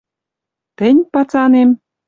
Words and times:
Тӹнь, 0.77 1.01
пацанем 1.13 1.69